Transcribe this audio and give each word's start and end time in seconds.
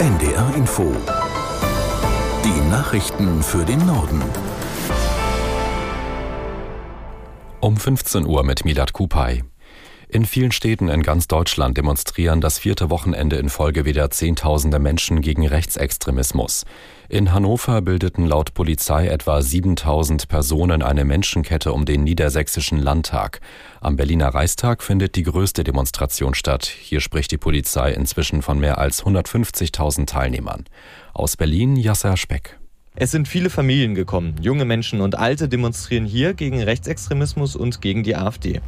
NDR 0.00 0.54
Info. 0.56 0.96
Die 2.42 2.70
Nachrichten 2.70 3.42
für 3.42 3.66
den 3.66 3.84
Norden. 3.84 4.22
Um 7.60 7.76
15 7.76 8.24
Uhr 8.24 8.42
mit 8.42 8.64
Milad 8.64 8.94
Kupay. 8.94 9.44
In 10.12 10.26
vielen 10.26 10.50
Städten 10.50 10.88
in 10.88 11.04
ganz 11.04 11.28
Deutschland 11.28 11.76
demonstrieren 11.76 12.40
das 12.40 12.58
vierte 12.58 12.90
Wochenende 12.90 13.36
in 13.36 13.48
Folge 13.48 13.84
wieder 13.84 14.10
Zehntausende 14.10 14.80
Menschen 14.80 15.20
gegen 15.20 15.46
Rechtsextremismus. 15.46 16.64
In 17.08 17.32
Hannover 17.32 17.80
bildeten 17.80 18.26
laut 18.26 18.52
Polizei 18.52 19.06
etwa 19.06 19.40
7000 19.40 20.26
Personen 20.26 20.82
eine 20.82 21.04
Menschenkette 21.04 21.72
um 21.72 21.84
den 21.84 22.02
Niedersächsischen 22.02 22.80
Landtag. 22.80 23.40
Am 23.80 23.94
Berliner 23.94 24.34
Reichstag 24.34 24.82
findet 24.82 25.14
die 25.14 25.22
größte 25.22 25.62
Demonstration 25.62 26.34
statt. 26.34 26.66
Hier 26.66 27.00
spricht 27.00 27.30
die 27.30 27.38
Polizei 27.38 27.92
inzwischen 27.92 28.42
von 28.42 28.58
mehr 28.58 28.78
als 28.78 29.04
150.000 29.04 30.06
Teilnehmern. 30.06 30.64
Aus 31.14 31.36
Berlin 31.36 31.76
Jasser 31.76 32.16
Speck. 32.16 32.59
Es 32.96 33.12
sind 33.12 33.28
viele 33.28 33.50
Familien 33.50 33.94
gekommen. 33.94 34.34
Junge 34.42 34.64
Menschen 34.64 35.00
und 35.00 35.16
Alte 35.16 35.48
demonstrieren 35.48 36.04
hier 36.04 36.34
gegen 36.34 36.60
Rechtsextremismus 36.60 37.54
und 37.54 37.80
gegen 37.80 38.02
die 38.02 38.16
AfD. 38.16 38.60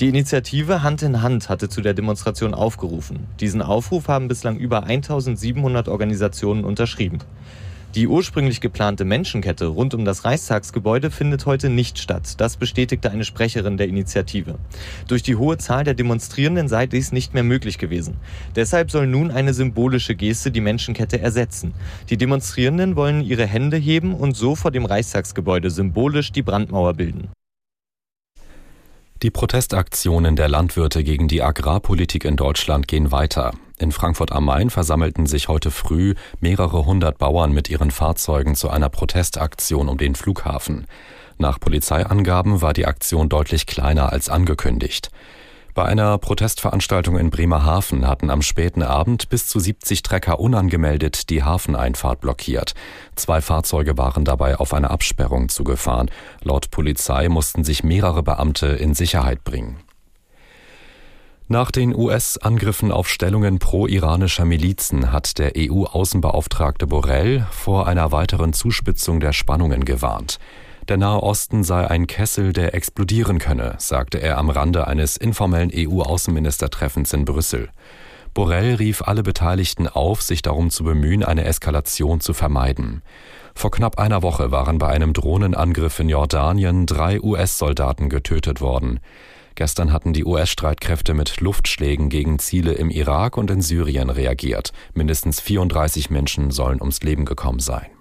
Die 0.00 0.08
Initiative 0.08 0.82
Hand 0.82 1.02
in 1.02 1.20
Hand 1.20 1.50
hatte 1.50 1.68
zu 1.68 1.82
der 1.82 1.92
Demonstration 1.92 2.54
aufgerufen. 2.54 3.26
Diesen 3.38 3.60
Aufruf 3.60 4.08
haben 4.08 4.28
bislang 4.28 4.56
über 4.56 4.84
1700 4.84 5.88
Organisationen 5.88 6.64
unterschrieben. 6.64 7.18
Die 7.96 8.08
ursprünglich 8.08 8.60
geplante 8.60 9.06
Menschenkette 9.06 9.68
rund 9.68 9.94
um 9.94 10.04
das 10.04 10.26
Reichstagsgebäude 10.26 11.10
findet 11.10 11.46
heute 11.46 11.70
nicht 11.70 11.98
statt. 11.98 12.38
Das 12.38 12.58
bestätigte 12.58 13.10
eine 13.10 13.24
Sprecherin 13.24 13.78
der 13.78 13.88
Initiative. 13.88 14.58
Durch 15.08 15.22
die 15.22 15.36
hohe 15.36 15.56
Zahl 15.56 15.82
der 15.82 15.94
Demonstrierenden 15.94 16.68
sei 16.68 16.86
dies 16.86 17.10
nicht 17.10 17.32
mehr 17.32 17.42
möglich 17.42 17.78
gewesen. 17.78 18.18
Deshalb 18.54 18.90
soll 18.90 19.06
nun 19.06 19.30
eine 19.30 19.54
symbolische 19.54 20.14
Geste 20.14 20.50
die 20.50 20.60
Menschenkette 20.60 21.18
ersetzen. 21.18 21.72
Die 22.10 22.18
Demonstrierenden 22.18 22.96
wollen 22.96 23.22
ihre 23.22 23.46
Hände 23.46 23.78
heben 23.78 24.12
und 24.12 24.36
so 24.36 24.56
vor 24.56 24.72
dem 24.72 24.84
Reichstagsgebäude 24.84 25.70
symbolisch 25.70 26.32
die 26.32 26.42
Brandmauer 26.42 26.92
bilden. 26.92 27.30
Die 29.22 29.30
Protestaktionen 29.30 30.36
der 30.36 30.50
Landwirte 30.50 31.02
gegen 31.02 31.28
die 31.28 31.40
Agrarpolitik 31.40 32.26
in 32.26 32.36
Deutschland 32.36 32.88
gehen 32.88 33.10
weiter. 33.10 33.54
In 33.78 33.92
Frankfurt 33.92 34.32
am 34.32 34.46
Main 34.46 34.70
versammelten 34.70 35.26
sich 35.26 35.48
heute 35.48 35.70
früh 35.70 36.14
mehrere 36.40 36.86
hundert 36.86 37.18
Bauern 37.18 37.52
mit 37.52 37.68
ihren 37.68 37.90
Fahrzeugen 37.90 38.54
zu 38.54 38.70
einer 38.70 38.88
Protestaktion 38.88 39.88
um 39.88 39.98
den 39.98 40.14
Flughafen. 40.14 40.86
Nach 41.36 41.60
Polizeiangaben 41.60 42.62
war 42.62 42.72
die 42.72 42.86
Aktion 42.86 43.28
deutlich 43.28 43.66
kleiner 43.66 44.12
als 44.12 44.30
angekündigt. 44.30 45.10
Bei 45.74 45.84
einer 45.84 46.16
Protestveranstaltung 46.16 47.18
in 47.18 47.28
Bremerhaven 47.28 48.08
hatten 48.08 48.30
am 48.30 48.40
späten 48.40 48.82
Abend 48.82 49.28
bis 49.28 49.46
zu 49.46 49.60
70 49.60 50.02
Trecker 50.02 50.40
unangemeldet 50.40 51.28
die 51.28 51.42
Hafeneinfahrt 51.42 52.22
blockiert. 52.22 52.72
Zwei 53.14 53.42
Fahrzeuge 53.42 53.98
waren 53.98 54.24
dabei 54.24 54.58
auf 54.58 54.72
eine 54.72 54.88
Absperrung 54.88 55.50
zugefahren. 55.50 56.10
Laut 56.42 56.70
Polizei 56.70 57.28
mussten 57.28 57.62
sich 57.62 57.84
mehrere 57.84 58.22
Beamte 58.22 58.68
in 58.68 58.94
Sicherheit 58.94 59.44
bringen. 59.44 59.76
Nach 61.48 61.70
den 61.70 61.94
US-Angriffen 61.94 62.90
auf 62.90 63.08
Stellungen 63.08 63.60
pro-iranischer 63.60 64.44
Milizen 64.44 65.12
hat 65.12 65.38
der 65.38 65.52
EU-Außenbeauftragte 65.56 66.88
Borrell 66.88 67.46
vor 67.52 67.86
einer 67.86 68.10
weiteren 68.10 68.52
Zuspitzung 68.52 69.20
der 69.20 69.32
Spannungen 69.32 69.84
gewarnt. 69.84 70.40
Der 70.88 70.96
Nahe 70.96 71.22
Osten 71.22 71.62
sei 71.62 71.88
ein 71.88 72.08
Kessel, 72.08 72.52
der 72.52 72.74
explodieren 72.74 73.38
könne, 73.38 73.76
sagte 73.78 74.18
er 74.18 74.38
am 74.38 74.50
Rande 74.50 74.88
eines 74.88 75.16
informellen 75.16 75.70
EU-Außenministertreffens 75.72 77.12
in 77.12 77.24
Brüssel. 77.24 77.68
Borrell 78.34 78.74
rief 78.74 79.02
alle 79.02 79.22
Beteiligten 79.22 79.86
auf, 79.86 80.22
sich 80.22 80.42
darum 80.42 80.70
zu 80.70 80.82
bemühen, 80.82 81.22
eine 81.22 81.44
Eskalation 81.44 82.20
zu 82.20 82.34
vermeiden. 82.34 83.02
Vor 83.54 83.70
knapp 83.70 84.00
einer 84.00 84.22
Woche 84.22 84.50
waren 84.50 84.78
bei 84.78 84.88
einem 84.88 85.12
Drohnenangriff 85.12 86.00
in 86.00 86.08
Jordanien 86.08 86.86
drei 86.86 87.20
US-Soldaten 87.20 88.08
getötet 88.08 88.60
worden. 88.60 88.98
Gestern 89.56 89.90
hatten 89.90 90.12
die 90.12 90.26
US-Streitkräfte 90.26 91.14
mit 91.14 91.40
Luftschlägen 91.40 92.10
gegen 92.10 92.38
Ziele 92.38 92.72
im 92.72 92.90
Irak 92.90 93.38
und 93.38 93.50
in 93.50 93.62
Syrien 93.62 94.10
reagiert. 94.10 94.72
Mindestens 94.92 95.40
34 95.40 96.10
Menschen 96.10 96.50
sollen 96.50 96.80
ums 96.80 97.00
Leben 97.00 97.24
gekommen 97.24 97.60
sein. 97.60 97.95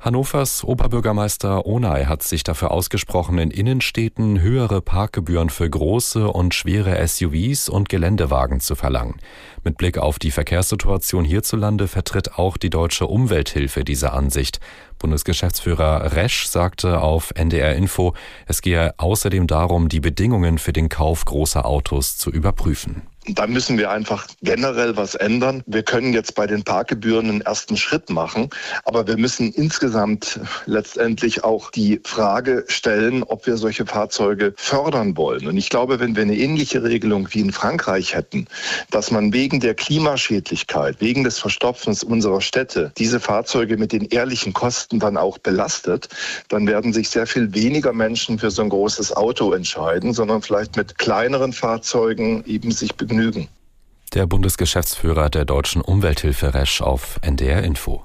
Hannovers 0.00 0.62
Oberbürgermeister 0.62 1.66
Onay 1.66 2.04
hat 2.04 2.22
sich 2.22 2.44
dafür 2.44 2.70
ausgesprochen, 2.70 3.36
in 3.38 3.50
Innenstädten 3.50 4.40
höhere 4.40 4.80
Parkgebühren 4.80 5.50
für 5.50 5.68
große 5.68 6.28
und 6.28 6.54
schwere 6.54 7.04
SUVs 7.04 7.68
und 7.68 7.88
Geländewagen 7.88 8.60
zu 8.60 8.76
verlangen. 8.76 9.16
Mit 9.64 9.76
Blick 9.76 9.98
auf 9.98 10.20
die 10.20 10.30
Verkehrssituation 10.30 11.24
hierzulande 11.24 11.88
vertritt 11.88 12.38
auch 12.38 12.56
die 12.56 12.70
Deutsche 12.70 13.08
Umwelthilfe 13.08 13.82
diese 13.82 14.12
Ansicht. 14.12 14.60
Bundesgeschäftsführer 15.00 16.12
Resch 16.12 16.46
sagte 16.46 17.00
auf 17.00 17.32
NDR 17.34 17.74
Info, 17.74 18.14
es 18.46 18.62
gehe 18.62 18.94
außerdem 18.98 19.48
darum, 19.48 19.88
die 19.88 20.00
Bedingungen 20.00 20.58
für 20.58 20.72
den 20.72 20.88
Kauf 20.88 21.24
großer 21.24 21.66
Autos 21.66 22.16
zu 22.16 22.30
überprüfen. 22.30 23.02
Da 23.34 23.46
müssen 23.46 23.76
wir 23.76 23.90
einfach 23.90 24.26
generell 24.40 24.96
was 24.96 25.14
ändern. 25.14 25.62
Wir 25.66 25.82
können 25.82 26.14
jetzt 26.14 26.34
bei 26.34 26.46
den 26.46 26.62
Parkgebühren 26.62 27.28
einen 27.28 27.40
ersten 27.42 27.76
Schritt 27.76 28.08
machen, 28.08 28.48
aber 28.84 29.06
wir 29.06 29.18
müssen 29.18 29.52
insgesamt 29.52 30.40
letztendlich 30.64 31.44
auch 31.44 31.70
die 31.70 32.00
Frage 32.04 32.64
stellen, 32.68 33.22
ob 33.22 33.46
wir 33.46 33.58
solche 33.58 33.84
Fahrzeuge 33.84 34.54
fördern 34.56 35.16
wollen. 35.18 35.46
Und 35.46 35.58
ich 35.58 35.68
glaube, 35.68 36.00
wenn 36.00 36.16
wir 36.16 36.22
eine 36.22 36.36
ähnliche 36.36 36.82
Regelung 36.82 37.28
wie 37.32 37.40
in 37.40 37.52
Frankreich 37.52 38.14
hätten, 38.14 38.46
dass 38.90 39.10
man 39.10 39.32
wegen 39.34 39.60
der 39.60 39.74
Klimaschädlichkeit, 39.74 40.96
wegen 41.00 41.22
des 41.22 41.38
Verstopfens 41.38 42.02
unserer 42.02 42.40
Städte 42.40 42.92
diese 42.96 43.20
Fahrzeuge 43.20 43.76
mit 43.76 43.92
den 43.92 44.06
ehrlichen 44.06 44.54
Kosten 44.54 45.00
dann 45.00 45.18
auch 45.18 45.36
belastet, 45.36 46.08
dann 46.48 46.66
werden 46.66 46.94
sich 46.94 47.10
sehr 47.10 47.26
viel 47.26 47.52
weniger 47.54 47.92
Menschen 47.92 48.38
für 48.38 48.50
so 48.50 48.62
ein 48.62 48.70
großes 48.70 49.14
Auto 49.14 49.52
entscheiden, 49.52 50.14
sondern 50.14 50.40
vielleicht 50.40 50.76
mit 50.76 50.96
kleineren 50.96 51.52
Fahrzeugen 51.52 52.42
eben 52.46 52.70
sich 52.70 52.94
begnügen 52.94 53.17
Vergnügen. 53.18 53.48
Der 54.14 54.26
Bundesgeschäftsführer 54.26 55.28
der 55.28 55.44
Deutschen 55.44 55.82
Umwelthilfe 55.82 56.54
Resch 56.54 56.80
auf 56.80 57.18
NDR 57.22 57.62
Info. 57.62 58.04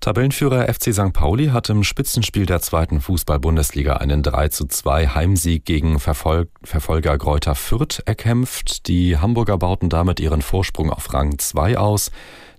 Tabellenführer 0.00 0.72
FC 0.72 0.94
St. 0.94 1.12
Pauli 1.12 1.48
hat 1.48 1.68
im 1.68 1.82
Spitzenspiel 1.84 2.46
der 2.46 2.60
zweiten 2.60 3.00
Fußball-Bundesliga 3.00 3.96
einen 3.96 4.22
3 4.22 4.48
zu 4.48 4.66
2 4.66 5.08
Heimsieg 5.08 5.64
gegen 5.64 5.98
Verfol 5.98 6.48
Verfolger 6.62 7.18
Gräuter 7.18 7.54
Fürth 7.54 8.02
erkämpft. 8.06 8.86
Die 8.86 9.18
Hamburger 9.18 9.58
bauten 9.58 9.90
damit 9.90 10.20
ihren 10.20 10.40
Vorsprung 10.40 10.90
auf 10.90 11.12
Rang 11.12 11.38
2 11.38 11.76
aus. 11.76 12.10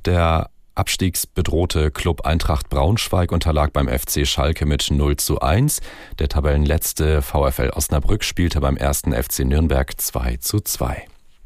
Der 0.06 0.50
abstiegsbedrohte 0.76 1.92
Club 1.92 2.26
Eintracht 2.26 2.70
Braunschweig 2.70 3.32
unterlag 3.32 3.74
beim 3.74 3.88
FC 3.88 4.28
Schalke 4.28 4.66
mit 4.66 4.90
0 4.92 5.18
zu 5.18 5.40
1. 5.40 5.82
Der 6.20 6.30
Tabellenletzte 6.30 7.22
VfL 7.22 7.72
Osnabrück 7.76 8.24
spielte 8.24 8.60
beim 8.60 8.78
ersten 8.78 9.14
FC 9.14 9.40
Nürnberg 9.46 10.00
2 10.00 10.38
zu 10.38 10.60
2. 10.60 11.08